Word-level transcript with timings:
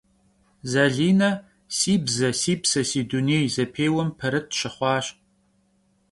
Zaline 0.65 1.29
«Si 1.77 1.93
bze- 2.05 2.29
si 2.41 2.53
pse, 2.61 2.81
si 2.89 3.01
dunêy» 3.09 3.45
zepêuem 3.55 4.09
perıt 4.19 4.47
şıxhuaş. 4.57 5.05